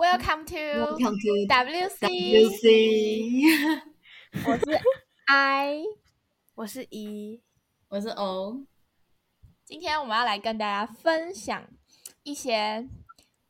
[0.00, 2.64] Welcome to Welcome to WC，WC，
[4.48, 4.64] 我是
[5.26, 5.82] I。
[6.56, 7.42] 我是 E，，
[7.90, 8.64] 我是 O。
[9.62, 11.68] 今天我们要来跟大家分享
[12.22, 12.88] 一些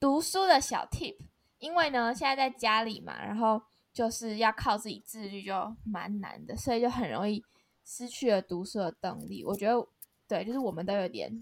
[0.00, 1.14] 读书的小 tip，
[1.60, 3.62] 因为呢，现在在家里嘛，然后
[3.92, 7.44] 就是要靠自己自律，就蛮难的，所以就很容易
[7.84, 9.44] 失去了读书的动力。
[9.44, 9.86] 我觉得，
[10.26, 11.32] 对，就是我们都有点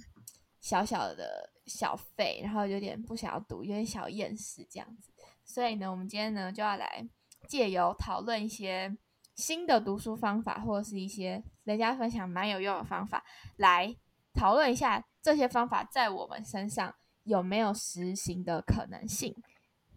[0.60, 5.12] 小小的小费，然后有点不想要读，有点小厌世这样子。
[5.44, 7.08] 所以呢，我们今天呢就要来
[7.46, 8.96] 借由讨论一些
[9.34, 13.24] 新的读书方法，或者是一些人家分享蛮有用的方法，
[13.56, 13.94] 来
[14.34, 19.34] 讨论一下这些方法在我们身上有没有实行的可能性。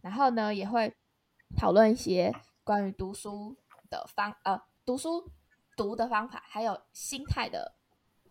[0.02, 0.95] 然后呢，也会
[1.58, 2.33] 讨论一些
[2.63, 3.58] 关于读书
[3.89, 5.31] 的方呃读书
[5.75, 7.75] 读的方法，还有心态的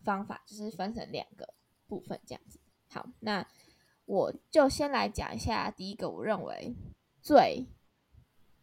[0.03, 1.53] 方法，就是分成两个
[1.87, 2.59] 部分这样子。
[2.91, 3.45] 好，那
[4.05, 6.75] 我就先来讲一下第一个，我认为
[7.21, 7.65] 最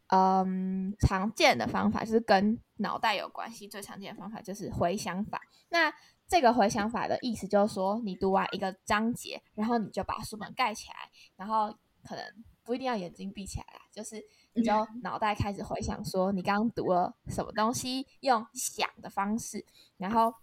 [0.09, 5.41] 嗯常见的方法，就是跟脑袋有关系，最常见的方法就是回想法。
[5.71, 5.93] 那
[6.27, 12.23] 这个回想法的意思就是说，你读完一个章节，然后你就把书本盖起来，然后可能
[12.65, 19.65] 不一定要眼睛闭起来啦，就是你就脑袋开始回想说你刚刚读了什么东西，用想的方式。
[19.97, 20.35] 然后，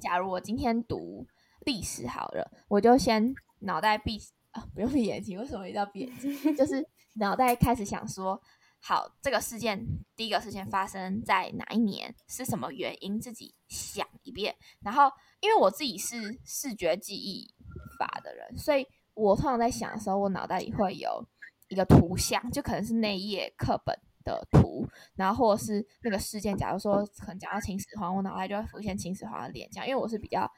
[0.00, 1.24] 假如我今天读
[1.66, 4.18] 历史好了，我就先脑袋闭
[4.52, 6.32] 啊，不用闭眼睛，为什么一定要闭眼睛？
[6.56, 8.42] 就是脑袋开始想说。
[8.78, 12.14] 好，这个事件第一个事件发生在哪一年？
[12.28, 13.18] 是什么原因？
[13.18, 14.54] 自己想一遍。
[14.80, 17.52] 然后，因为我自己是视觉记忆
[17.98, 21.26] 法的人，所以我通常在想的时候，我脑袋里会有
[21.68, 26.56] 一个图像，就可能是那一页课本的图，然后或者是那个事件。
[26.56, 29.88] 假如说可能讲到秦始皇，我脑袋就会浮现秦始皇的脸，这样。
[29.88, 30.48] 因为我是比较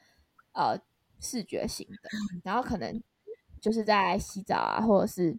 [0.53, 0.77] 呃
[1.19, 2.09] 视觉型的，
[2.43, 3.01] 然后可能
[3.61, 5.37] 就是在洗澡啊，或者是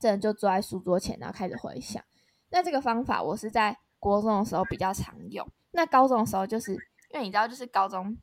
[0.00, 2.02] 真的就坐在书桌前，然后开始回想。
[2.50, 5.46] 那这个方法我是在国中的时候比较常用。
[5.72, 6.72] 那高中的时候，就是
[7.10, 8.16] 因为你知道，就是高中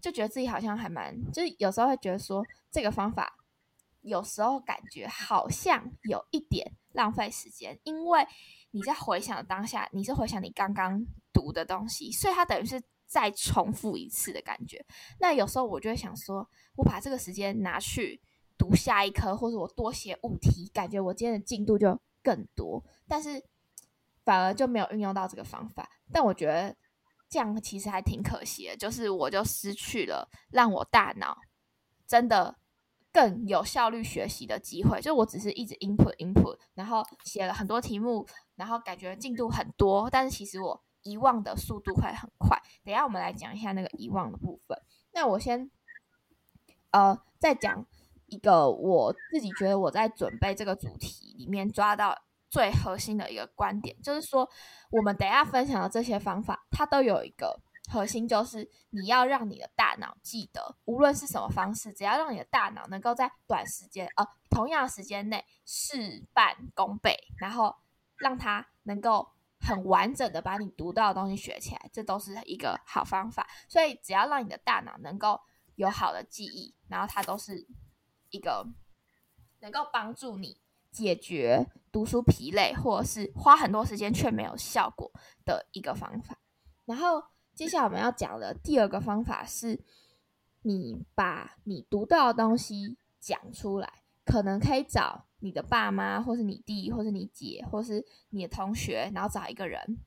[0.00, 3.36] 就觉得自己好像还蛮，就是有时候会觉得说这个方法
[4.00, 8.26] 有时候感觉好像有一点浪费时间，因为
[8.70, 14.86] 你在回想当下，你是回想你刚刚读的东西，所以它等于是再重复一次的感觉。
[15.18, 18.20] 那有时候我就会想说，我把这个时间拿去
[18.56, 23.42] 读下一科，或者我多写五题，感觉我今天的进度就更多，但是。
[24.24, 26.76] 反而就没有运用到这个方法，但我觉得
[27.30, 31.34] 这样其实还挺可惜的，就是我就失去了让我大脑
[32.06, 32.54] 真的
[33.10, 35.00] 更有效率学习的机会。
[35.00, 42.60] 就我只是一直 input input，然后写了很多题目，然后感觉进度很多，但是其实我遗忘的速度会很快。
[42.84, 44.76] 等下我们来讲一下那个遗忘的部分。
[45.12, 45.70] 那我先
[46.90, 47.86] 呃再讲
[48.26, 52.16] 一个我自己觉得我在准备这个主题里面抓到。
[52.50, 54.48] 最核心的一个观点就是说，
[54.90, 57.60] 我们等下分享的这些方法，它都有一个
[57.92, 67.76] 核心，就是你要让你的大脑记得，无论是什么方式，只要让你的大脑能够在短时间，呃，同样的时间内事半功倍，然后
[68.16, 69.28] 让它能够
[69.60, 73.46] 很完整的把你读到的东西学起来，这都是一个好方法。
[73.68, 75.40] 所以，只要让你的大脑能够
[75.76, 77.66] 有好的记忆，然后它都是
[78.30, 78.66] 一个
[79.60, 80.60] 能够帮助你。
[80.90, 85.12] 解决读书疲累，或者是花很多时间却没有效果
[85.44, 86.38] 的一个方法。
[86.86, 87.22] 然后，
[87.54, 89.84] 接下来我们要讲的第二个方法是，
[90.62, 99.98] 你把你读到的东西讲出来，可能可以找你的爸妈，或是你弟，或是你姐，或是你的同学，然后找一个人，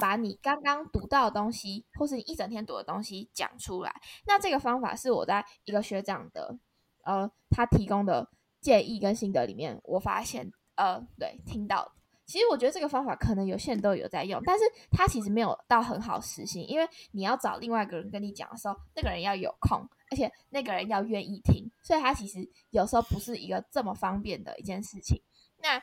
[0.00, 3.94] 把你刚刚读到的东西，或是你一整天读的东西讲出来。
[4.26, 6.58] 那这个方法是我在一个学长的，
[7.04, 8.28] 呃，他提供的。
[8.62, 25.20] 建议跟心得里面，我发现，呃，对，听到，其实我觉得这个方法可能有些人都有在用，但是它其实没有到很好实行，因为你要找另外一个人跟你讲的时候，那个人要有空，而且那个人要愿意听，所以它其实有时候不是一个这么方便的一件事情。
[25.58, 25.82] 那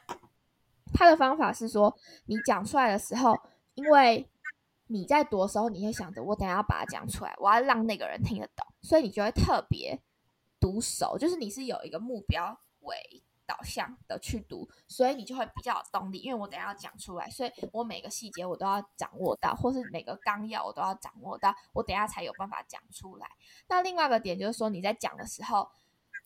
[0.93, 1.95] 他的方法是说，
[2.25, 3.37] 你讲出来的时候，
[3.75, 4.27] 因为
[4.87, 9.99] 你在读的时候，你会想着我等下要把它讲出来，我要让那个人听得懂，所以你就会特别
[10.59, 12.59] 读熟，就是你是有一个目标。
[12.81, 12.95] 为
[13.49, 16.19] 导向的去读，所以你就会比较有动力。
[16.19, 23.27] 因为我等下要讲出来，所以我每个细节我都要掌握到，或是每个纲要我都要掌握到，我等下才有办法讲出来。
[23.67, 25.67] 那另外一个点就是说，你在讲的时候，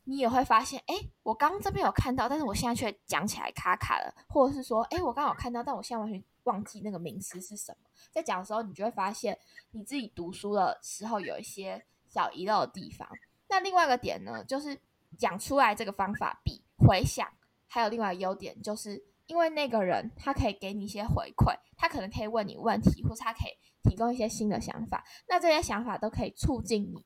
[0.03, 7.89] 你也会发现，哎，我刚刚这边有看到，但是我现在却讲起来卡卡了，或者是说，哎，我刚好看到，但我现在完全忘记那个名词是什么。
[8.11, 9.39] 在讲的时候，你就会发现
[9.71, 13.07] 你自己读书的时候有一些小遗漏的地方。
[13.47, 14.77] 那另外一个点呢，就是。
[15.15, 17.27] 讲出来这个方法比回想
[17.67, 25.03] 还有另外优点，就是因为那个人他可以给你一些回馈，他可能可以问你问题，或者他可以提供一些新的想法。
[25.27, 27.05] 那这些想法都可以促进你，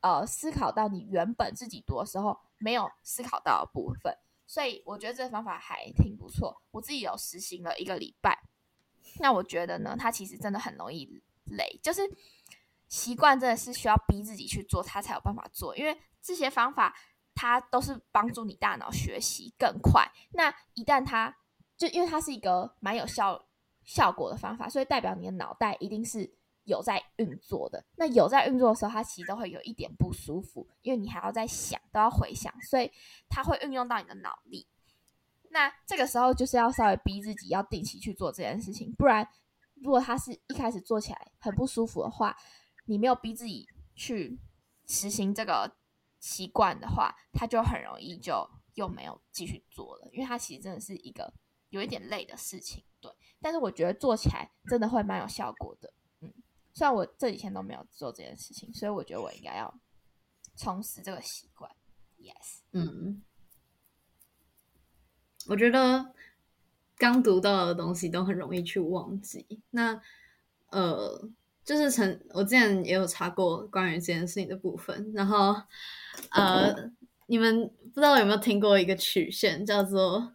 [0.00, 4.16] 呃，思考到你原本自己读的时候没有思考到的部分。
[4.46, 8.38] 所以我觉得这个方法还挺不错，我自己有实行了一个礼拜。
[9.18, 12.02] 那我觉得呢，它其实真的很容易累，就是
[12.88, 15.76] 习惯真的是需要逼自己去做，它才有办法做。
[15.76, 16.96] 因为这些方法
[17.36, 20.10] 它都是帮助你大脑学习更快。
[20.32, 21.36] 那一旦它
[21.76, 23.46] 就因为它是一个蛮有效
[23.84, 26.34] 效果的方法，所以代表你的脑袋一定是
[26.64, 27.84] 有在运作的。
[27.96, 32.90] 那有在运作的时候，它其实都会有一点不舒服，因为你还要在想，都要回想，所以
[33.28, 34.66] 它会运用到你的脑力。
[35.50, 39.28] 那这个时候就是要稍微逼自己，要定期去做这件事情，不然
[39.74, 42.36] 如果他是一开始做起来很不舒服的话，
[42.86, 44.38] 你没有逼自己去
[44.86, 45.76] 实行这个
[46.26, 48.44] 习惯的话，他就很容易就
[48.74, 51.32] 又没有继续做了，因为他其实真的是一个
[51.68, 53.08] 有一点累的事情，对。
[53.40, 56.34] 但是我觉得做起来真的会蛮有效果的，嗯。
[56.74, 59.72] 虽然我这几天都没有做这件事情，所以我觉得我应该要
[60.56, 61.70] 重拾这个习惯。
[62.18, 63.22] Yes，嗯。
[65.46, 66.12] 我觉得
[66.96, 69.62] 刚读到的东西都很容易去忘记。
[69.70, 70.02] 那
[70.70, 71.30] 呃，
[71.66, 75.12] 就是曾我之前也有查过关于这件事情的部分。
[75.12, 75.54] 然后
[76.30, 76.72] 呃，
[77.26, 80.32] 你们不知道有没有听过一个曲线，叫做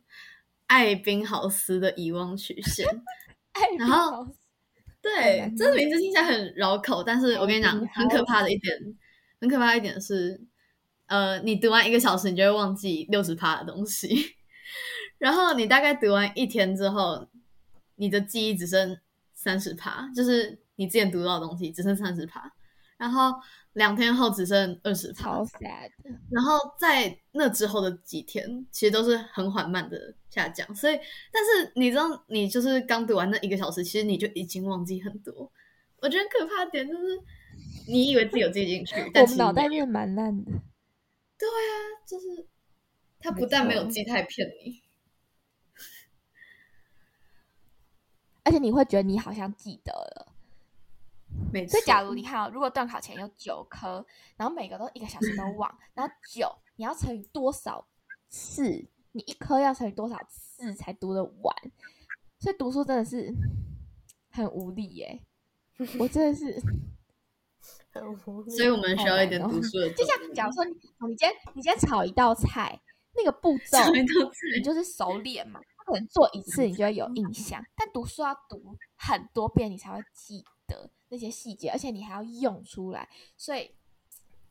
[0.67, 2.85] 艾宾豪斯的遗忘曲线。
[3.79, 4.27] 然后
[5.01, 8.77] 对，这个名字听起来很绕口，但是我跟你讲，很可怕的一点，
[9.39, 10.39] 很可怕一点是，
[11.07, 14.35] 呃，你读完一个小时，你就会忘记六十趴的东西。
[15.17, 17.27] 然后你大概读完一天之后，
[17.95, 18.97] 你的记忆只剩
[19.33, 22.51] 三十趴，就是你之前读到的东西只剩三十趴。
[22.97, 23.33] 然后
[23.73, 25.89] 两天后只剩二十趴，超 sad。
[26.29, 30.75] 然后在那之后的几天，其实都是很缓慢的下降。
[30.75, 30.99] 所以，
[31.31, 35.51] 但是你知道，你就是刚读完那一个小时，其实你就已经忘记很多。
[35.97, 37.19] 我觉得可怕点就是，
[37.87, 40.51] 你以为自己有记进去， 但是脑袋面蛮烂的。
[41.39, 41.73] 对啊，
[42.05, 42.47] 就是
[43.19, 44.79] 他不但没有记，他还骗你。
[48.43, 50.30] 而且你会觉得你好像记得了，
[51.51, 51.71] 没错。
[51.71, 54.05] 所以假如你看哦，如果段考前有九科，
[54.37, 57.87] 然后每个都一个小时都忘，然后九你要乘以多少
[58.29, 58.87] 次？
[59.13, 61.55] 你一科要乘以多少次才读得完？
[62.39, 63.33] 所以读书真的是
[64.29, 65.21] 很无力耶！
[65.99, 66.61] 我真的是
[67.91, 68.51] 很无力。
[68.51, 69.89] 所以我们需要一点读书的。
[69.93, 72.81] 就像假如说你，你今天你今天炒一道菜，
[73.15, 75.59] 那个步骤你就是熟练嘛。
[75.85, 83.07] 可能做一次你就会有印象，但读书要读很多遍你才会记得那些细节，而且你还要用出来。
[83.37, 83.69] 所以，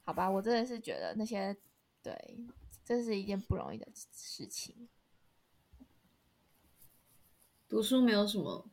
[0.05, 1.57] 好吧，我真的是觉得那些
[2.03, 2.15] 对，
[2.85, 4.89] 这是一件不容易的事情。
[7.67, 8.69] 读书没有什么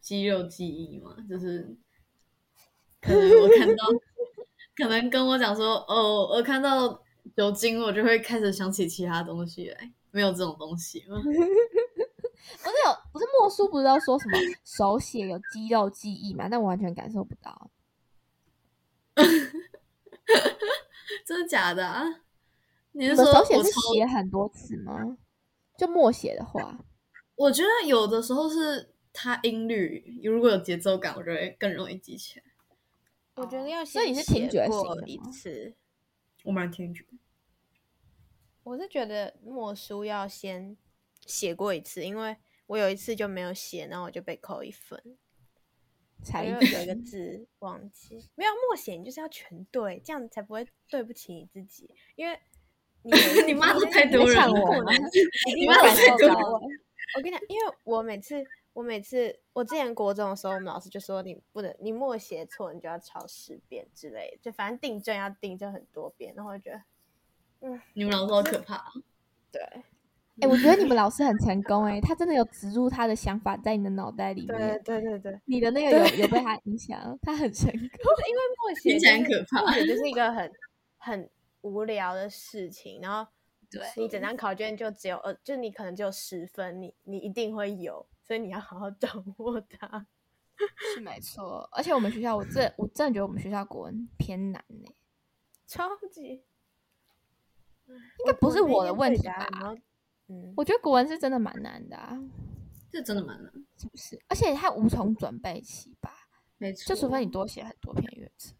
[0.00, 1.76] 肌肉记忆嘛，就是
[3.00, 3.84] 可能我看到，
[4.74, 7.02] 可能跟我讲说，哦，我看到
[7.36, 11.20] 酒精，我就会开始想起其他东西来，没有这种东西吗？
[12.62, 16.48] 不是有，不是默书，不知道说什么手写有肌肉记忆嘛？
[16.48, 17.70] 但我完全感受不到。
[21.26, 21.86] 真的假的？
[21.86, 22.04] 啊？
[22.92, 25.18] 你是说手写是写很多次吗？
[25.76, 26.78] 就默写的话，
[27.36, 32.44] 我觉得有的时候是它音律如果有节奏感，我觉得更容易记起来。
[33.36, 35.76] 我觉得要所以你是听觉过一次，
[36.44, 37.04] 我蛮听觉。
[38.64, 40.76] 我是觉得默书要先。
[41.28, 45.00] 写过一次，因为我有一次就没有写，然后我就被扣一分，
[46.24, 48.28] 才有一个字忘记。
[48.34, 51.94] 没有默写，你就是要全对，这样才不会对不起你自己。
[52.16, 52.36] 因为
[53.02, 53.12] 你
[53.46, 54.92] 你骂的太多人了，
[55.54, 56.60] 你骂的太多了。
[57.16, 58.42] 我跟你讲，因为我每次
[58.72, 66.34] 我每次我之前国中的时候，我们老师就说你不能你默写错，你就要抄十遍之类的，就反正订正要订正很多遍。
[66.34, 66.82] 然后我觉得，
[67.60, 68.92] 嗯，你们老师好可 怕。
[69.52, 69.62] 对。
[70.40, 74.80] 哎，我觉得你们 老师很成功哎，他真的有植入他的想法在你的脑袋里面。
[74.84, 77.80] 对对对对，你的那个有有被他影响，他很成功。
[77.80, 80.52] 因为默写听起来很可怕，默写就是一个很
[80.98, 81.30] 很
[81.62, 83.00] 无聊的事情。
[83.00, 83.30] 然后，
[83.70, 90.06] 对你整张考卷就只有呃，就你可能只有十分，你你一定会有，所以你要好好掌握它。
[90.94, 94.92] 是没错，而且我们学校，我真我真的觉得我们学校国文偏难呢，
[95.66, 96.42] 超级。
[97.86, 99.74] 应该不是我的问题吧？
[100.28, 102.18] 嗯，我觉得古文是真的蛮难的啊，
[102.90, 104.20] 这真的蛮难，是不是？
[104.28, 106.10] 而且它无从准备起吧？
[106.58, 108.54] 没错，就除非你多写很多篇阅册。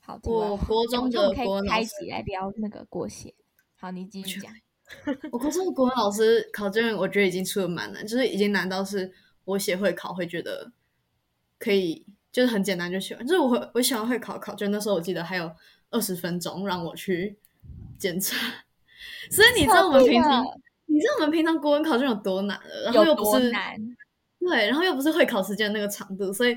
[0.00, 3.34] 好，我国中的可以开启来聊那个国写。
[3.76, 4.52] 好，你继续讲。
[5.30, 9.12] 我国中的国文老师考卷，我觉得已经出的蛮难，就是已经难到是
[9.44, 10.72] 我写会考会觉得
[11.58, 13.24] 可以，就是很简单就写完。
[13.26, 15.54] 就是我会我写完会考考卷，那时候我记得还有
[15.90, 17.38] 二十分钟让我去
[17.98, 18.36] 检查，
[19.30, 20.44] 所以你知道我们平常，
[20.86, 23.76] 你知道我们平常国文考卷有多难了，然后又不是难，
[24.40, 26.56] 对，然后又不是会考时间那个长度，所以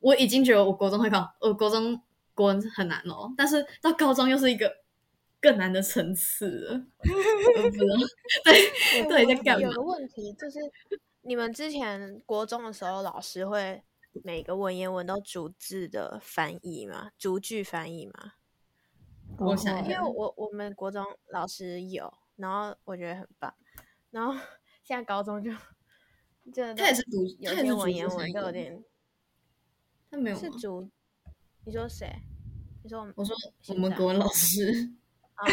[0.00, 2.00] 我已经觉得我国中会考，我国中
[2.34, 4.72] 国文很难哦，但是到高中又是一个。
[5.38, 6.82] 更难的层次了。
[8.42, 9.60] 对对，在干嘛？
[9.60, 10.58] 有个问题就是，
[11.22, 13.80] 你们之前国中的时候，老师会
[14.24, 17.10] 每个文言文都逐字的翻译吗？
[17.18, 18.32] 逐句翻译吗？
[19.38, 23.54] 我想，因为我我们国中老师有，然后我觉得很棒。
[24.10, 24.32] 然后
[24.82, 25.50] 现在高中就，
[26.52, 28.84] 就他也是读，有些文言文都有点，
[30.10, 30.90] 他没有是主。
[31.64, 32.10] 你说谁？
[32.82, 33.14] 你说我们？
[33.16, 33.34] 我说
[33.68, 34.92] 我们国文老师。
[35.34, 35.44] 啊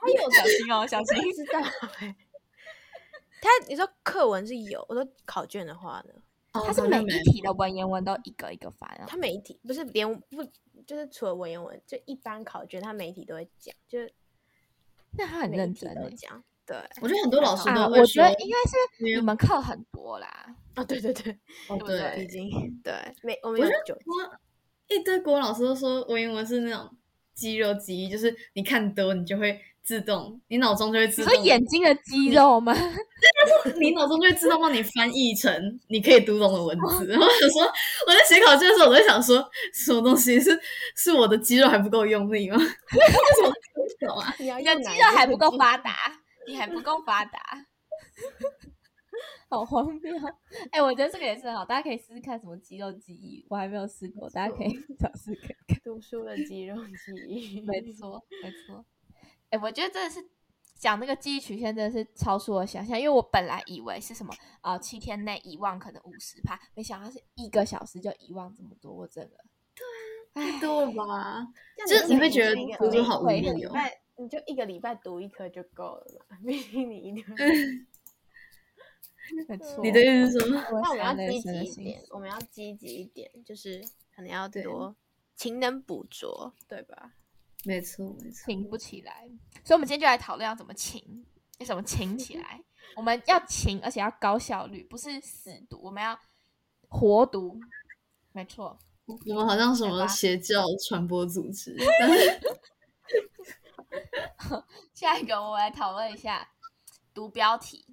[0.00, 1.60] 他有小心哦，小心知道。
[3.40, 6.14] 他你说课文是有，我说考卷的话呢？
[6.66, 9.04] 他是每一题的文言文都一个一个翻啊。
[9.06, 10.44] 他每一题不是连不
[10.86, 14.12] 就是除了文言文，就一般考卷他每一题都会讲，就是
[15.16, 16.42] 那他很认真的讲。
[16.66, 20.54] 对，我觉得很多老师都会说，应该是你们课很多啦。
[20.74, 21.32] 啊，对对对，
[21.68, 22.50] 哦对，已经
[22.82, 23.96] 对，每我们有九
[24.88, 26.90] 一堆国文老师都说文言文是那种。
[27.38, 31.32] 肌肉记忆就是你看多，你就会自动，你脑中就会自动。
[31.32, 32.74] 你说眼睛的肌肉吗？
[33.46, 37.06] 就是你脑中就会自动帮你翻译成你可以读懂的文字。
[37.06, 37.66] 然后有时候
[38.06, 40.58] 我在写考卷的时候，我在想说，什么东西是
[40.96, 42.58] 是我的肌肉还不够用力吗？
[42.58, 44.34] 什么啊？
[44.38, 45.94] 你的肌肉还不够发达，
[46.46, 47.40] 你还不够发达。
[49.50, 50.14] 好荒谬！
[50.72, 54.68] 哎，我觉得这个也是很好，大家可以试试看什么肌肉记忆，我还没有试过，大家可以
[55.00, 55.80] 尝试看看。
[55.82, 56.92] 读书的肌肉记
[57.26, 58.84] 忆， 没错，没错。
[59.48, 60.20] 哎，我觉得真的是
[60.78, 69.36] 讲那个记忆曲线，真的是超出我想象，因为我本来以为是什么啊，七天内遗忘可能五十趴，没想到是一个小时就遗忘这么多，我真的。
[69.74, 69.84] 对
[70.44, 71.46] 啊，太多了吧？
[71.86, 73.70] 就是你会觉得读书好无聊。
[73.70, 73.74] 哦
[74.20, 76.36] 你就一个礼拜读一科就够了嘛？
[76.44, 77.24] 毕竟你一定。
[79.80, 80.60] 你的意思是什么？
[80.82, 83.80] 那我们要积极一点，我们要积极一点，就是
[84.16, 84.96] 可能要多
[85.36, 87.12] 勤能补拙，对吧？
[87.64, 89.28] 没错，没错，勤不起来。
[89.64, 91.26] 所以，我们今天就来讨论要怎么勤，
[91.58, 92.62] 要怎么勤起来。
[92.96, 96.18] 我们要勤，而且要高效率，不是死读，我们要
[96.88, 97.60] 活读。
[98.32, 101.76] 没错，我们好像什么邪教传播组织。
[104.94, 106.48] 下一个，我来讨论一下
[107.12, 107.84] 读标题。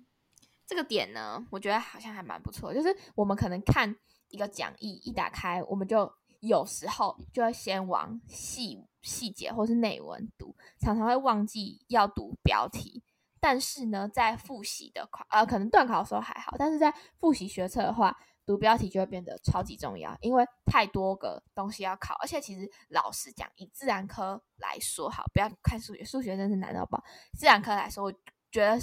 [0.65, 2.73] 这个点呢，我觉得好像还蛮不错。
[2.73, 3.95] 就是我们可能看
[4.29, 6.11] 一个讲义，一打开，我们就
[6.45, 13.03] 有时候就会先往细细节或是内文读，常常会忘记要读标题。
[13.39, 22.15] 但是呢，在复习的考，呃，可能段考的时候还好，但是在复习学测的话，读标题就会变得超级重要，因为太多个东西要考。
[22.21, 27.03] 而且其实老实讲，以自然科来说，好，不要看数学，数学真是难到爆。
[27.37, 28.11] 自然科来说，我
[28.51, 28.79] 觉得。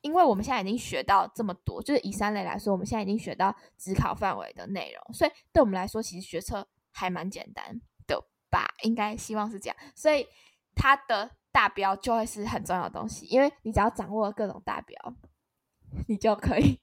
[0.00, 8.18] 因为我们现在已经学到这么多，就是以三类来说，我们现在已经学到只考范围的内容，所以对我们来说，其实学测还蛮简单的
[8.50, 8.74] 吧？
[8.82, 9.76] 应该希望是这样。
[9.94, 10.26] 所以
[10.74, 14.96] 它的大标就会是很重要的东西，因为你只要掌握各种大标，
[16.08, 16.80] 你就可以，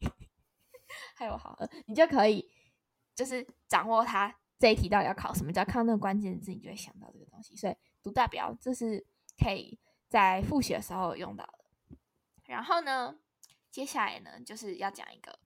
[1.16, 2.50] 还有好，你就可以
[3.16, 7.56] 就是掌握它这一题到底要考什么，只要看到那个关键字，你就会想到这个东西。
[7.56, 9.06] 所以读大标，这是
[9.38, 11.98] 可以在复习的时候用到的。
[12.46, 13.16] 然后呢，
[13.72, 15.40] 接下来呢，就是要讲一个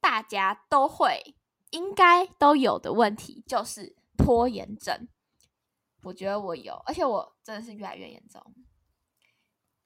[0.00, 1.36] 大家都会、
[1.70, 5.08] 应该都有的问题，就是拖延症。
[6.02, 8.42] 我觉得我有，而且我真的是越来越严重。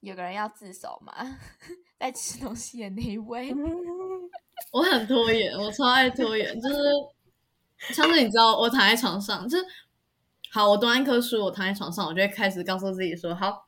[0.00, 1.12] 有个人要自首吗？
[1.98, 3.52] 在吃东西的那一位，
[4.72, 6.60] 我很拖延，我超爱拖延。
[6.60, 6.76] 就是
[7.94, 9.64] 上次你知道，我躺在床上，就是
[10.50, 13.66] 好，我读完一棵书，我躺在床上，我就会开始告诉自己说，好，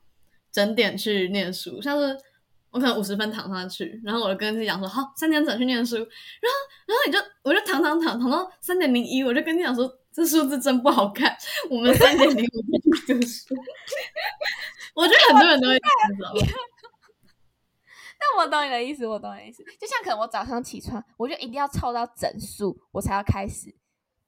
[0.51, 2.17] 整点去念书，像是。
[2.73, 6.07] 我可能五十分躺上去，然后我就跟自己讲说：“好，三点整去念书。”然后，
[6.87, 11.37] 然后你就我就躺躺躺躺到三点零一，我就跟你讲说：“这数字真不好看，
[11.69, 13.55] 我们三点零五去读书。
[14.95, 16.53] ”我觉得很多人都会这样子。
[18.19, 19.63] 但我懂你的意思，我懂你的意思。
[19.79, 23.73] 就像可能我早上起床，我就一定要凑到整数，我才要开始。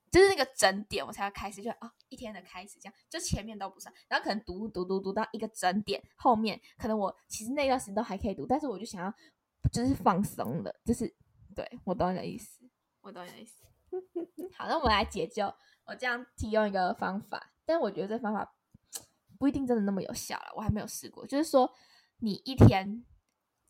[0.09, 9.11] 就是那个整点，我才要开始，就啊，一天的开始这样，就前面都不算，然后可能读读读读到一个整点，后面可能我其实那段时间都还可以读，但是我就想要
[9.71, 11.11] 就是放松了，就是
[11.55, 12.59] 对我懂你的意思，
[13.01, 13.63] 我懂你的意思。
[14.55, 15.51] 好，那我们来解救，
[15.85, 18.55] 我这样提供一个方法，但我觉得这方法
[19.37, 21.27] 不一定真的那么有效了，我还没有试过。
[21.27, 21.71] 就是说，
[22.19, 23.05] 你一天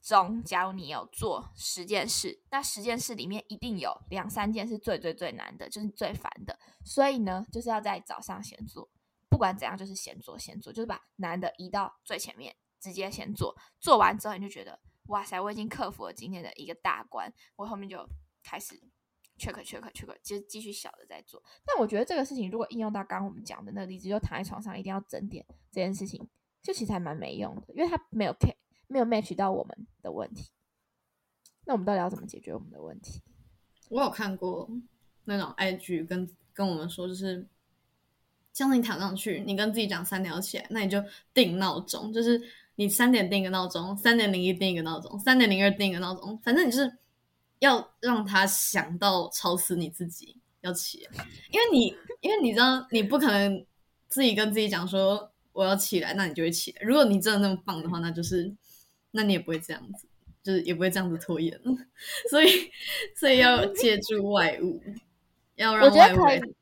[0.02, 6.60] 中，假如你有做十件事，那十件事里面一定有两三件是最最最难的，就是最烦的。
[6.86, 8.90] 所以呢，就是要在早上先做，
[9.30, 13.56] 不管怎样，就是先做先做，就是把难的移到最前面，直接先做。
[13.80, 18.08] 做完之后，你就觉得哇塞，我已经克服了今天的一个大关，我后面就
[18.44, 18.80] 开始
[19.44, 21.44] check check check，其实继续小的在做。
[21.66, 26.28] 但我觉得这个事情如果应用到刚刚我们讲的那个例子，就躺在床上一定要整点这件事情，
[26.62, 28.56] 就其实还蛮没用的，因为它没有 K。
[28.86, 30.52] 没有 match 到我们的问题，
[31.66, 33.24] 那我们到底要怎么解决我们的问题？
[33.90, 34.70] 我有看过
[35.24, 37.48] 那种 IG 跟跟我们说，就是
[38.52, 42.40] 像你躺上去，你跟自己讲三点要起来，那你就定闹钟，就是
[42.76, 46.98] 你三点定一个闹钟，三点零一定一个闹钟，三点零二定一个闹钟，反正你就是
[47.64, 53.66] 要让他想到吵死你自己要起来，因为你因为你知道你不可能
[54.08, 56.82] 自己跟自己讲说我要起来，那你就会起来。
[56.82, 58.54] 如果你真的那么棒的话，那就是。
[59.16, 60.08] 那你也不会这样子，
[60.42, 61.56] 就是也不会这样子拖延，
[62.32, 62.72] 所以
[63.16, 64.82] 所以要借助外物，
[65.54, 66.56] 要让外物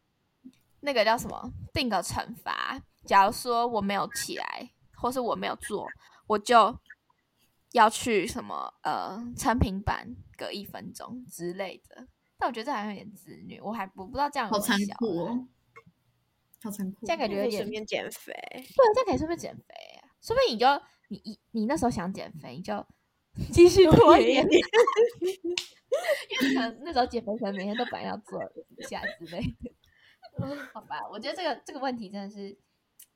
[0.81, 2.81] 那个叫什么定个惩罚。
[3.05, 5.87] 假如说我没有起来，或是我没有做，
[6.27, 6.77] 我就
[7.71, 12.07] 要去什么呃撑平板隔一分钟之类的。
[12.37, 15.47] 但我觉得这好像有点自虐，我还我不知道这样好残酷哦，
[16.63, 17.05] 好残酷。
[17.05, 18.63] 这样感觉顺便减肥，对，
[18.93, 19.63] 这样可以顺便减肥
[20.01, 20.67] 啊，说不定你就。
[21.11, 22.87] 你你你那时候想减肥，你就
[23.51, 24.49] 继续拖延， 因
[26.47, 28.41] 为可能那时候减肥可能每天都本来要做
[28.77, 29.73] 一下之类的。
[30.73, 32.57] 好吧，我觉得这个这个问题真的是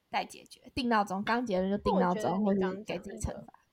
[0.09, 0.69] 待解决。
[0.75, 3.64] 定闹钟，刚结论就定闹钟，或者给自己惩罚。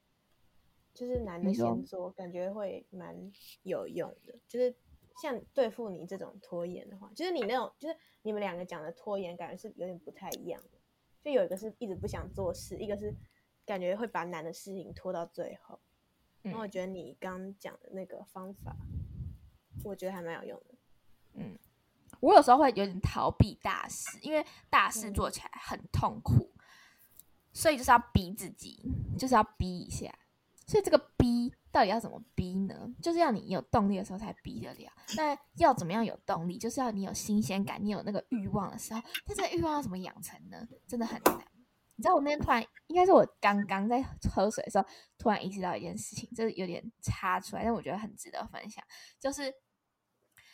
[0.95, 3.17] 就是男的先做，感觉会蛮
[3.63, 4.35] 有用的。
[4.49, 4.75] 就是
[5.21, 10.79] 像对付你这种拖延的话，就是你那种，就是你们两个讲的拖延，感觉是有点不太一样的。
[11.23, 13.15] 就有一个是一直不想做事，一个是。
[13.65, 15.79] 感觉会把难的事情拖到最后，
[16.43, 18.77] 那我觉得你刚讲的那个方法，
[19.85, 20.75] 我觉得还蛮有用的。
[21.35, 21.57] 嗯，
[22.19, 26.51] 我有时候会有点逃避大事，因为大事做起来很痛苦，
[27.53, 28.83] 所以就是要逼自己，
[29.17, 30.13] 就是要逼一下。
[30.73, 32.89] 所以这个逼到底要怎么逼呢？
[33.03, 34.91] 就是要你有动力的时候才逼得了。
[35.19, 36.57] 那要怎么样有动力？
[36.57, 39.03] 就是要你有新鲜感，你有那个欲望的时候。
[39.27, 40.67] 但这个欲望要怎么养成呢？
[40.89, 41.37] 真的很难。
[41.97, 44.03] 你知道我那天突然，应该是我刚刚在
[44.35, 44.87] 喝水的时候，
[45.19, 48.83] 突然意识到一件事情，就是有点插出来，但我觉得很值得分享。
[49.21, 49.53] 就是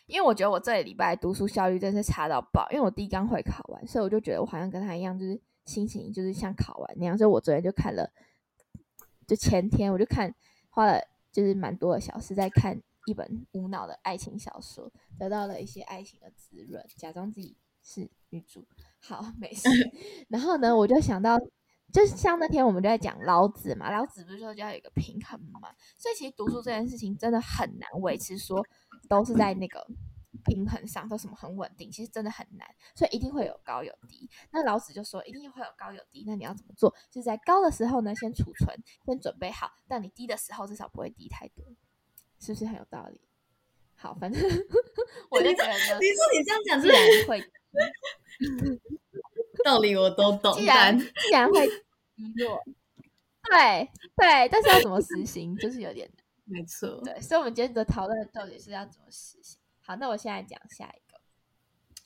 [0.09, 7.17] 因为我觉得我这礼拜读书效率真是差到爆，因为我第一刚会考完，所以我就觉得我好像跟他一样，就是心情就是像考完那样。
[7.17, 8.13] 所以我昨天就看了，
[9.29, 10.35] 就前天我就看
[10.71, 18.67] 花了就是蛮多的小时在看一本无脑的爱情小说，得到了一些爱情的滋润，假装自己是女主。
[19.01, 19.69] 好， 没事。
[20.29, 21.39] 然后呢，我就想到，
[21.93, 25.61] 就是像那天我们就在讲老子嘛，老子不是说就要有一个平衡嘛？
[25.99, 28.65] 所以其实读书这件事情真的很难维持，说
[29.09, 29.87] 都是在那个
[30.45, 32.69] 平衡上，都什么很稳定，其实真的很难。
[32.95, 34.29] 所以一定会有高有低。
[34.51, 36.25] 那老子就说，一定会有高有低。
[36.27, 36.95] 那你要怎么做？
[37.11, 41.65] 就是在高的时候呢，先储存，先准备好，但你低的时候至少不会低太多，
[42.39, 43.21] 是不是很有道理？
[43.95, 44.41] 好，反正
[45.31, 47.43] 我就觉得， 你说你这样讲，自然会。
[49.65, 51.67] 道理我都懂，既然既然会
[52.15, 52.63] 低落，
[53.43, 56.09] 对对，但是要怎么实行，就是有点
[56.45, 57.01] 没错。
[57.05, 59.59] 对，所以我们今天的讨论的到底是要怎么实行。
[59.89, 61.19] 好，那我现在讲下一个，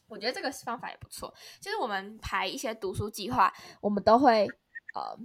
[0.06, 1.34] 我觉得这个方法也不错。
[1.60, 4.46] 就是我们排一些读书计划，我们都会
[4.94, 5.18] 呃，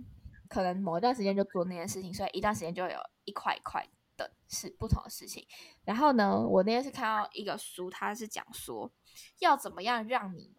[0.50, 5.48] 可能某一段时间就做那件事情，所以一段时间就有一块一块的是不同的事情。
[5.86, 8.92] 然后呢，我那天是看到一个书，它是讲说。
[9.40, 10.56] 要怎么样让你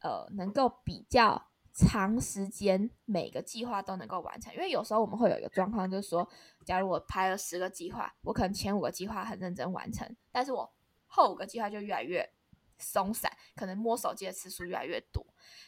[0.00, 4.52] 呃能够比较长时间每个计划都能够完成？
[4.54, 6.28] 因为有时候我们会有一个状况，就是说，
[6.64, 10.68] 假如我排了十个计划，我可能前五个计划很认真完成，但是我
[11.12, 12.26] 后五个计划就越来越
[12.78, 15.24] 松散，可能摸手机的次数越来越多。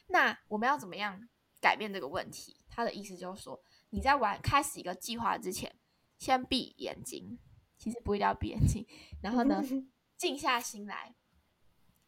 [0.07, 1.29] 那我们要怎么样
[1.61, 2.57] 改变这个问题？
[2.69, 5.79] 他的意思就是说，你在玩开始一个计划之前，
[6.19, 7.39] 先闭眼睛，
[7.77, 8.87] 其实不一定要闭眼睛，
[9.23, 9.63] 然后呢，
[10.17, 11.15] 静下心来。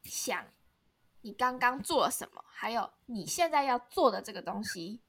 [0.02, 0.54] 想
[1.22, 5.02] 你刚刚做了什么，还有你现在要做的这个东西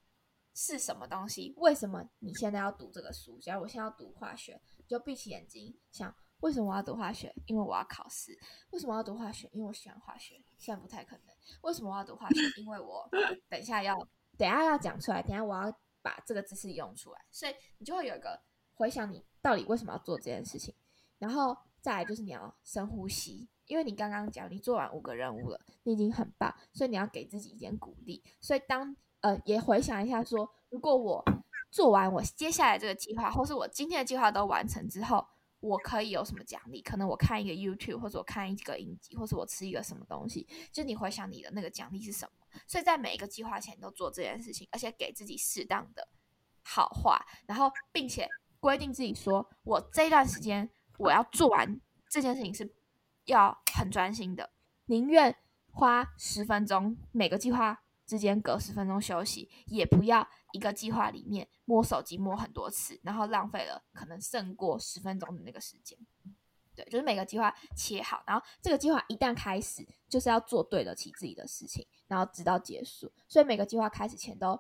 [0.54, 1.54] 是什么东西？
[1.58, 3.40] 为什么你现在要读这个书？
[3.40, 7.34] 假如我现在要读化学，就闭起眼睛想：为什么我要读化学？
[7.46, 8.38] 因为我要考试。
[8.72, 9.50] 为什么要读化学？
[9.54, 10.42] 因为我喜欢化学。
[10.58, 11.36] 虽然不太可能。
[11.62, 12.62] 为什么我要读化学？
[12.62, 13.10] 因为我
[13.50, 13.96] 等一下要，
[14.38, 15.22] 等下要讲出来。
[15.22, 15.72] 等下我要
[16.02, 17.20] 把这个知识用出来。
[17.32, 18.40] 所以你就会有一个
[18.76, 20.76] 回想，你到底为什么要做这件事情。
[21.18, 23.48] 然后再来就是你要深呼吸。
[23.66, 28.24] 因为你刚刚讲你做完五个任务了，你已经很棒，所以你要给自己一点鼓励。
[28.40, 31.22] 所以当呃也回想一下，说如果我
[31.70, 35.28] 做完我接下来这个计划，或是我今天的计划都完成之后，
[35.68, 36.82] 我可以有什么奖励？
[36.82, 40.48] 可能我看一个 YouTube，或者我看一个影集，或者我吃一个什么东西。
[40.72, 42.32] 就你回想你的那个奖励是什么？
[42.66, 46.08] 所以在每一个计划前都做这件事情，而且给自己适当的
[46.64, 48.28] 好话，然后并且
[48.60, 52.74] 规定自己说，我这段时间我要做完这件事情是
[53.26, 54.52] 要很专心的，
[54.86, 55.36] 宁愿
[55.72, 65.98] 花十分钟每个计划之间隔十分钟休息，也不要一个计划里面摸手机摸很多次，然后浪费了可能胜过十分钟的那个时间。
[66.76, 73.12] 对，就是每个计划切好，然后这个计划一旦开始，就是要做对得起自己的事情，然后直到结束。
[73.28, 74.60] 所以每个计划开始前都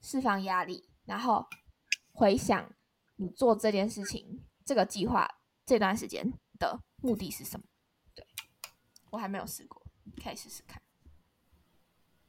[0.00, 1.44] 释放压力，然后
[2.12, 2.72] 回想
[3.16, 5.28] 你做这件事情、这个计划
[5.66, 7.66] 这段时间的目的是什么。
[8.14, 8.24] 对
[9.10, 9.84] 我还没有试过，
[10.22, 10.80] 可以试试看。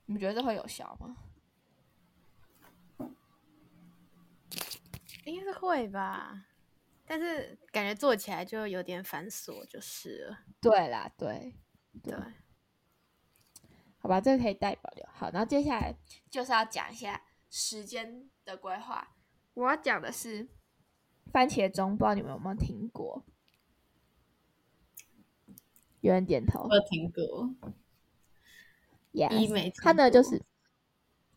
[0.05, 1.15] 你们觉得这会有效吗？
[5.25, 6.45] 应该是会吧，
[7.05, 10.39] 但是感觉做起来就有点繁琐，就是了。
[10.61, 11.55] 对啦，对
[12.03, 12.15] 对，
[13.99, 15.09] 好吧，这个可以代表掉。
[15.13, 15.95] 好，然后接下来
[16.29, 19.15] 就是要讲一下时间的规划。
[19.53, 20.47] 我要讲的是
[21.31, 23.25] 番茄钟，不知道你们有没有听过？
[26.01, 27.53] 有人点头我有听过，
[29.11, 29.51] 医，yes。
[29.51, 30.41] 美它呢就是，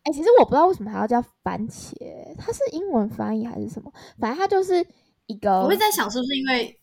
[0.05, 1.95] 哎、其实我不知道为什么还要叫番茄，
[2.37, 3.93] 它是英文翻译还是什么？
[4.19, 4.85] 反正它就是
[5.27, 6.79] 一个我会在想是不是因为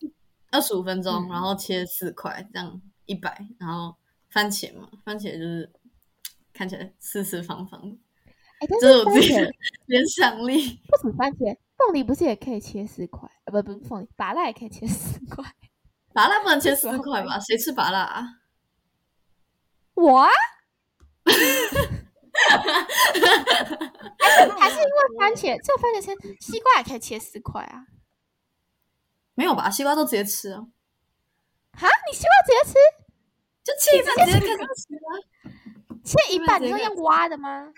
[0.50, 3.94] 二十五分钟，嗯然后切四块，这样一百，然后
[4.30, 5.70] 番茄嘛，番茄就是
[6.52, 7.96] 看起来四四方方的，
[8.60, 9.52] 哎、但这是是番茄我自己的
[9.86, 10.54] 联想力。
[10.90, 13.30] 为什么番茄凤梨不是也可以切四块？
[13.44, 15.44] 呃，不，不是凤梨，芭辣也可以切四块。
[16.12, 17.38] 拔蜡不能切四块吧？
[17.38, 18.24] 谁吃拔蜡啊？
[19.94, 20.34] 我啊，还
[22.50, 22.56] 是
[24.58, 27.86] 还是因为番茄，这个番茄切西瓜也可以切四块啊？
[29.34, 29.70] 没有吧？
[29.70, 30.66] 西瓜都直接吃啊，
[31.72, 32.74] 哈，你西瓜直接吃，
[33.64, 35.08] 就切一半直接开始吃啊，
[36.04, 37.72] 切一半，你说用挖的吗？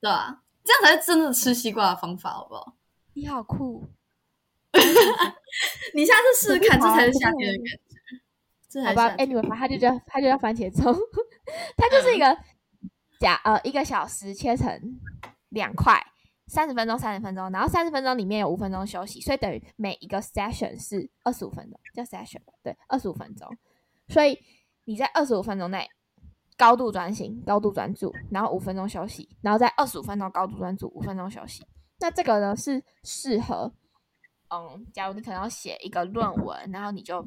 [0.00, 0.42] 对啊？
[0.62, 2.76] 这样才是真的吃西瓜的方法，好不好？
[3.14, 3.88] 你好酷，
[5.94, 7.80] 你下次试试看，这才是夏天的感觉。
[8.86, 9.02] 好吧？
[9.02, 10.94] 哎，是夏天你们把它就叫它就叫番茄钟，
[11.76, 12.38] 它就是一个
[13.20, 14.98] 假呃一个小时切成
[15.50, 16.02] 两块，
[16.46, 23.46] 三十分钟三十分钟，然后三十分钟里面有五分钟休息，所以等于每一个 session 是二十五分钟，叫 session 对，二十五分钟，
[24.08, 24.38] 所以
[24.86, 25.86] 你在二十五分钟内
[26.56, 31.62] 高度专心、高度专注，然后五分钟休息，然后在二十五分钟高度专注，五分钟休息。
[31.98, 33.70] 那这个呢是适合，
[34.48, 37.22] 嗯，假如你可能要写一个论文，然后你就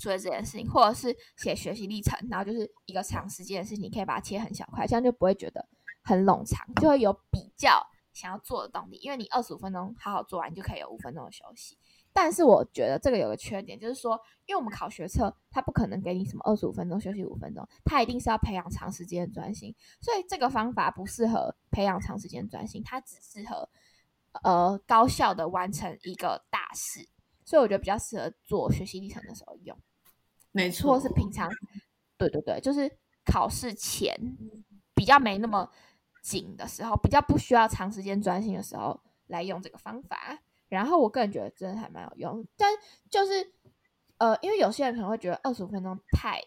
[0.00, 5.66] 做这件事情，或者是写学习历程，然后就是一个长时间的事情，你可以把它切很小块，这样就不会觉得
[6.02, 7.80] 很冗长，就会有比较
[8.12, 8.96] 想要做的动力。
[8.98, 11.78] 因为你二十五分钟好好做完，你就可以有五分钟的休息。
[12.16, 23.68] 但是我觉得这个有个缺点，就是说，因为我们考学测，它不可能给你什么二十五分钟休息五分钟，它一定是要培养长时间的专心，所以这个方法不适合培养长时间专心，它只适合
[24.44, 27.08] 呃高效的完成一个大事，
[27.54, 29.78] 所以我觉得比较适合做学习历程的时候用。
[30.50, 31.48] 没错，或是平常，
[32.18, 32.90] 对对对，就是
[33.24, 34.12] 考试前
[34.92, 35.70] 比较没那么
[36.20, 40.36] 紧的时候，比较不需要长时间专心的时候来用这个方法。
[40.68, 42.68] 然后我个人觉得真的还蛮有用，但
[43.08, 43.52] 就是
[44.18, 46.42] 呃，因为有些人可能会觉得二十五分钟太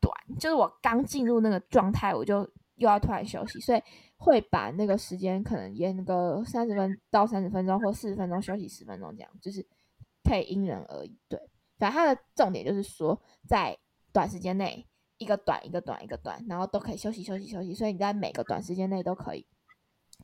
[0.00, 3.82] 短，就是我刚进入那个状态，我就又要突然休息，所以
[4.16, 9.66] 会把那个时间可能延个三十分到三十分钟，或四十分钟休息十分钟这样，就是
[10.24, 11.16] 可以因人而异。
[11.28, 11.38] 对，
[11.78, 13.78] 反正它的重点就是说，在
[14.12, 14.86] 短时间内
[15.18, 19.46] 一个短一个短一个短，然后都可以休息休息休息，所以你在每个短时间内都可以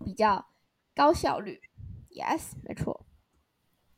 [0.05, 0.47] 比较
[0.95, 1.61] 高效率。
[2.11, 3.07] Yes，没错。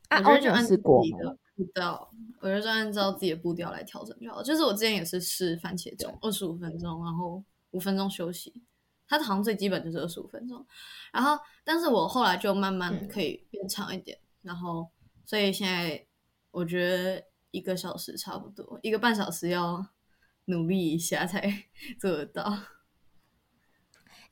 [0.08, 1.08] 按自试过吗？
[1.08, 2.10] 己的步调，
[2.40, 4.42] 我觉得就按照自己的步调来调整就好。
[4.42, 8.52] 就是我之前也是试番茄钟，二十五分钟，然后五分钟休息。
[9.08, 10.64] 它好像最基本就是二十五分钟，
[11.12, 14.88] 然后但是我后来就慢慢嗯可以变长一点，然后
[15.24, 16.06] 所以现在
[16.50, 19.86] 我觉得一个小时差不多，一个半小时要
[20.46, 21.40] 努力一下才
[22.00, 22.58] 做得到。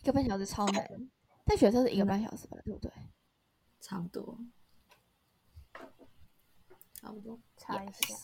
[0.02, 1.10] 一个半小时超难，
[1.44, 2.90] 但学测是一个半小时吧，对不对？
[3.80, 4.38] 差不多，
[6.94, 7.38] 差不多。
[7.56, 8.14] 差一下。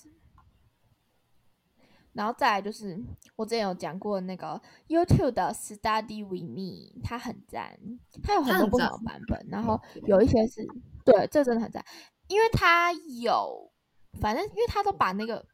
[2.13, 2.99] 然后再来就是
[3.37, 7.79] 我之前有讲过那个 YouTube 的 Study with Me，它很赞，
[8.23, 10.67] 它有很多不同的版本，然后有一些是
[11.05, 11.85] 对，这真的很赞，
[12.29, 13.73] 因为他有，
[14.21, 15.45] 反正因为他都把那个，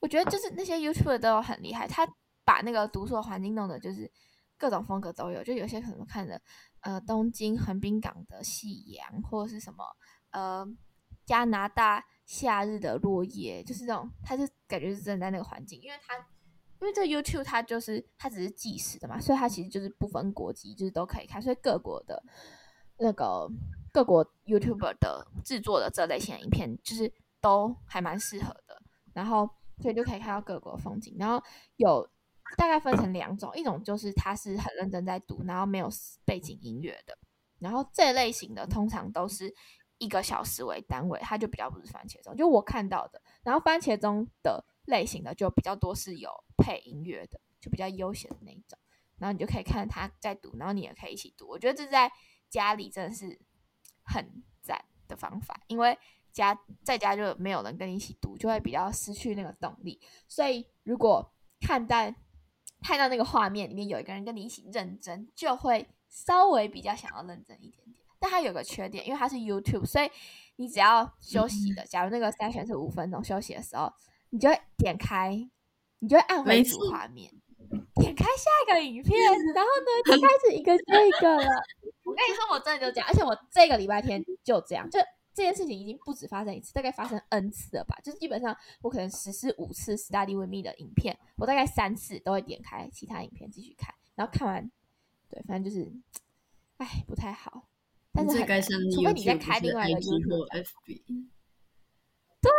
[0.00, 2.06] 我觉得就是那些 YouTube 都很厉害，他
[2.44, 4.10] 把那个读书的环境弄的就是
[4.56, 6.40] 各种风格都有，就有些可能看的
[6.80, 9.84] 呃东京横滨港的夕阳，或者是什么
[10.30, 10.66] 呃
[11.24, 16.16] 加拿大夏日的落叶，就是这种，他就感觉是真在那个环境，因为他
[16.80, 22.22] 因为这 YouTube 它就是它只是计时的嘛，所以它其实就是不分国籍，就是都可以看，所以各国的
[22.98, 23.48] 那个
[23.92, 28.82] 各国 YouTuber 的制作的这类型的影片，就是都还蛮适合的。
[29.12, 29.48] 然后
[29.80, 31.42] 所以就可以看到各国风景，然后
[31.76, 32.08] 有
[32.56, 35.88] 大概分成两种，一种就是他是很认真在读，然后没有
[36.24, 37.16] 背景音乐的，
[37.58, 39.52] 然后这类型的通常都是
[39.98, 43.20] 一个小时为单位，它就比较不是番茄钟，就我看到的。
[43.42, 48.78] 然后番茄钟的类型的就比较多是有配音乐的，就比较悠闲的那一种。
[49.18, 51.48] 然后你就可以看他在读，然后你也可以一起读。
[51.48, 52.10] 我觉得这在
[52.48, 53.38] 家里真的是
[54.08, 55.96] 很赞的方法，因为
[56.32, 60.00] 家在家就没有人跟你一起读，就会比较失去那个动力。
[60.26, 61.96] 所以如果看到
[62.82, 68.04] 看到那个画面里面有一个人跟你一起认真，就会稍微比较想要认真一点点。
[68.20, 70.10] 但它有个缺点，因为它是 YouTube，所以
[70.56, 73.92] 你只要休息的，假如那个筛选是五分钟休息的时候，
[74.30, 75.34] 你就会点开，
[75.98, 77.32] 你就会按回主画面，
[77.96, 79.18] 点开下一个影片，
[79.54, 81.50] 然后呢 就开始一个接一个了。
[82.04, 84.98] 我跟你说，我真的就这样，而且我这个礼拜天就这样，就
[85.34, 87.96] 这件事情已经不止发生一次，大概发生 n 次了吧。
[88.02, 94.70] 就是基本上我可能实施五次 Study with me 的影片，我大概三次都会点开其他影片继续看，然后看完，
[95.28, 95.92] 对，反正就是，
[96.78, 97.68] 哎，不太好。
[98.12, 101.28] 但是很除非你再开另外一个 YouTube 或 FB。
[102.40, 102.50] 对，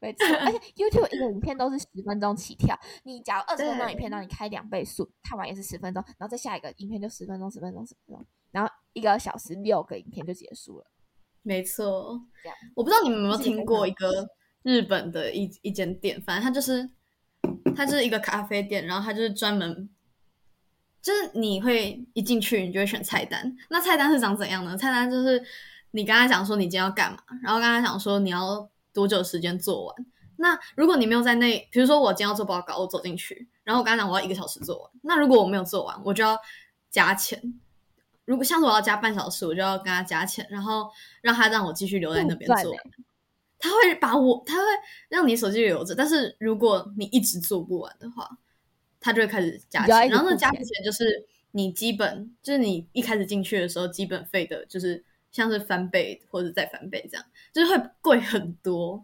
[0.00, 10.86] 没错，而且 YouTube 一个影片都是十分钟起跳，你假如二十分钟影片，对让你开两倍速，看完也是十分钟，然后再下一个影片就十分钟、十分钟、十分钟，然后一个小时六个影片就结束了。
[11.42, 12.18] 没错
[12.74, 14.26] 我不知道你们有没有听过一个
[14.62, 16.88] 日本的一一间店，反正它就是
[17.76, 19.90] 它就是一个咖啡店，然后它就是专门，
[21.02, 23.54] 就是你会一进去，你就会选菜单。
[23.68, 24.74] 那菜单是长怎样呢？
[24.78, 25.44] 菜单就是
[25.90, 30.06] 你跟他讲说你今天要干嘛，然后跟他讲说你要多久时间做完。
[30.36, 34.90] 那如果你没有在那，比如说我今天要做报告，我走进去，然后我跟他讲我要一个小时做完。
[35.02, 36.38] 那如果我没有做完，我就要
[36.90, 37.60] 加钱。
[38.24, 42.80] 如果像是我要加半小时，我就要跟他加钱，然后让他让我继续留在那边做完。
[43.58, 44.62] 他会把我，他会
[45.08, 48.28] 让你手机留着，但是如果你一直做不完的话，
[49.00, 50.08] 他就会开始加钱。
[50.08, 57.24] 然后那加钱就是你基本，就是你一开始进去的时候基本费的，就是像是翻倍或者再翻倍这样，
[57.54, 59.02] 就是会贵很多。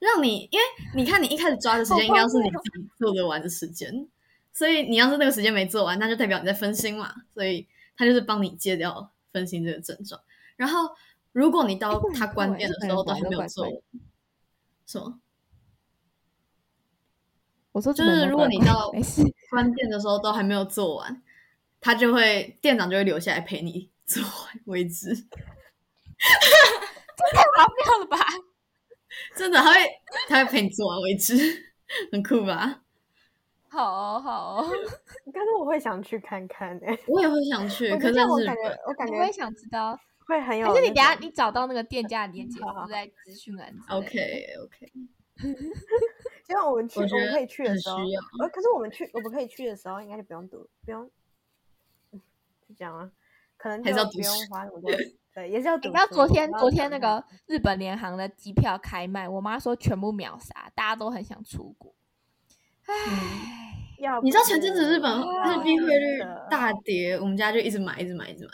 [0.00, 0.64] 让你，因为
[0.96, 4.08] 你看你一开始抓的时间应该是你自己做得完的时间，
[4.50, 10.18] 所以你要是那个时间没做完，那就代表你在分心嘛，所以他就是帮你戒掉分心这个症状。
[10.56, 10.88] 然后
[11.32, 13.82] 如果你到他关店的时候都还没有做怪的
[14.86, 15.20] 什么？
[17.72, 18.90] 我说就是如果你到，
[19.50, 21.22] 关店的时候都还没有做完，
[21.78, 25.26] 他就会店长就会留下来陪你做完为止。
[27.32, 28.18] 太荒谬了吧？
[29.36, 29.80] 真的，他会
[30.28, 31.34] 他会陪你做完为止，
[32.12, 32.82] 很酷吧？
[33.68, 34.56] 好哦好。
[34.62, 34.68] 哦，
[35.32, 39.98] 可是我会想去看看诶、我也会想去，可是我感觉，我感觉我也想知道。
[40.26, 40.74] 会很有那种。
[40.76, 43.96] 还是你等下你找到那个店家的链接好好附在资讯栏之类的。
[43.96, 44.92] OK OK，
[46.44, 47.96] 就像我们去，我们可以去的很时候，
[48.40, 51.10] 呃，可是我们去，我们可以去的时候，应该就不用读，不用，
[52.12, 52.20] 嗯
[52.68, 53.10] 就这样啊，
[53.56, 54.90] 可能还是要不用书花那么多，
[55.34, 55.88] 对，也是要读书。
[55.88, 61.94] 你知道昨天昨天那个日本联航的机票开卖，我妈说全部秒杀，大家都很想出国。
[62.86, 62.94] 唉，
[63.98, 68.52] 要你知道前不阵子日本啊日币汇率大跌，我们家就一直买，一直买，一直买，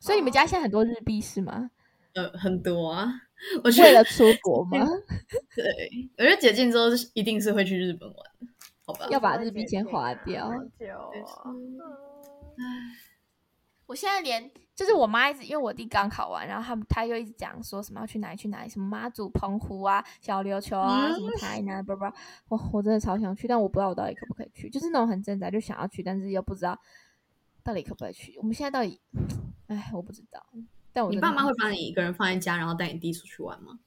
[0.00, 1.70] 所以你们家现在很多日币是吗？
[2.14, 3.12] 呃，很多啊。
[3.62, 4.78] 我为了出国吗？
[5.54, 5.64] 对，
[6.16, 8.16] 我觉得解禁之后是一定是会去日本玩，
[8.84, 9.06] 好吧？
[9.10, 11.54] 要把日币先花掉好久没哦错
[13.88, 22.04] 我现在连就是我妈一直因为我弟刚考完，然后他们他又一直讲说什么要去哪里去哪里，什么妈祖、澎湖啊、小琉球啊、嗯什么台南，不不，
[22.48, 26.78] 我我真的超想去，但我不知道我到底可不可以去，就是那种很挣扎，就想要去，但是又不知道
[27.64, 28.36] 到底可不可以去。
[28.38, 29.00] 我们现在到底，
[29.68, 30.44] 哎，我不知道。
[30.92, 33.78] 但我你爸妈会把你一个人放在家，然后带你弟出去玩吗？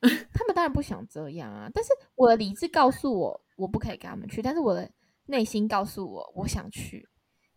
[0.00, 4.90] 他们当然不想这样啊，但是我的理智告诉我我不可以跟他们去，但是我的
[5.26, 7.08] 内心告诉我我想去，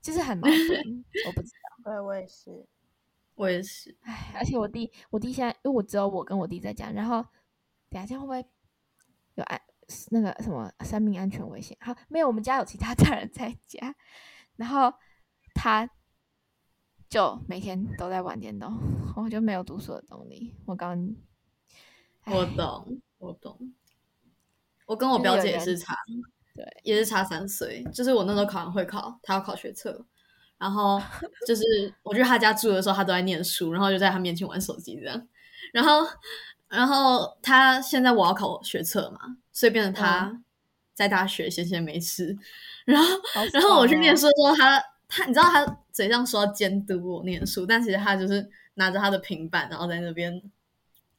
[0.01, 1.83] 就是很矛盾，我不知道。
[1.91, 2.65] 对，我也是。
[3.35, 7.25] 我也是，唉，而且我弟，我弟现在因为我只有我跟我弟在家，然后
[7.89, 8.45] 等下这样会不会
[9.35, 9.61] 有安
[10.09, 11.77] 那个什么生命安全危险？
[11.79, 13.95] 好，没有，我们家有其他大人在家，
[14.57, 14.93] 然后
[15.53, 15.89] 他
[17.07, 18.77] 就每天都在玩电动，
[19.15, 20.53] 我就没有读书的动力。
[20.65, 21.15] 我刚，
[22.25, 23.73] 我懂，我懂。
[24.85, 25.95] 我跟我表姐也是差，
[26.55, 27.83] 对，也是差三岁。
[27.93, 30.05] 就是我那时候考完会考，他要考学测，
[30.57, 31.01] 然后
[31.47, 31.63] 就是
[32.03, 35.27] 我去他家住的时候，他都在念书，然后就在他面前玩手机这样。
[35.71, 36.07] 然后，
[36.67, 40.41] 然后他现在我要考学测嘛，所以变成他
[40.93, 42.37] 在大学闲闲没事。
[42.85, 43.07] 然后，
[43.53, 50.41] 然后我去念书的时候，他他你知道他嘴上说要监督我念书，但其实他就是拿着他的平板，然后在那边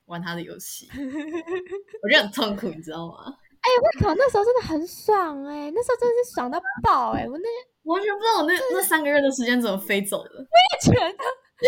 [0.07, 0.88] 玩他的游戏。
[2.03, 3.37] 我觉得很痛苦，你知道吗？
[3.61, 7.29] 哎，我靠，那时候真的很爽哎，那时候真的是爽到爆哎！
[7.29, 7.49] 我那
[7.85, 10.31] 完全不知道我那那三个月的时间怎么飞走了。
[10.33, 11.11] 我也觉得，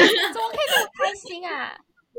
[0.33, 1.76] 怎么可以这么开心啊？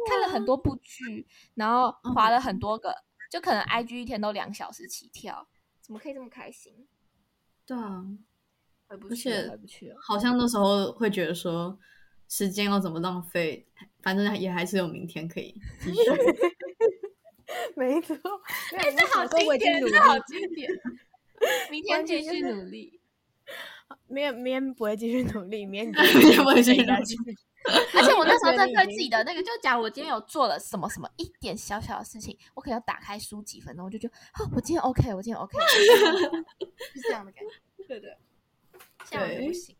[0.08, 2.94] 看了很多部剧，然后划了很多个，
[3.32, 5.48] 就可能 I G 一天都两小时起跳，
[5.82, 6.88] 怎么可以这么开心？
[7.66, 8.04] 对啊，
[8.88, 9.96] 回不去了，回不去了。
[10.02, 11.78] 好像那时候会觉得说，
[12.28, 13.68] 时间要怎么浪费，
[14.02, 16.02] 反正也还是有明天可以继续。
[17.76, 18.16] 没错，
[18.78, 20.70] 哎，这好经典，这好经典。
[21.70, 23.02] 明天继续努力，
[24.08, 27.18] 明明天不会继续努力，明 天不会继续努力。
[27.94, 35.58] 而且我那时候在对自己的那个，就假如我今天有做了什么什么一点小小的事情，我可能要打开书几分钟，我就觉得，哦，我今天 OK，我今天 OK，
[36.94, 37.52] 是这样的感觉。
[37.88, 38.18] 对对，
[39.06, 39.76] 现在不行。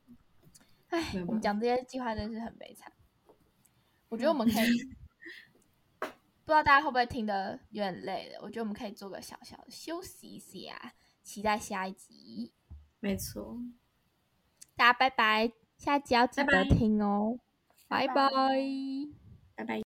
[0.89, 2.91] 哎，我们讲这些计划真是很悲惨。
[4.10, 5.02] 我觉得我们可以。
[6.45, 8.39] 不知道大家会不会听得有点累了？
[8.41, 12.53] 我觉得我们可以做个小小的休息一下，期待下一集。
[12.99, 13.58] 没错，
[14.75, 17.38] 大家拜拜，下一集要记得听哦，
[17.88, 18.29] 拜拜，
[19.56, 19.82] 拜拜。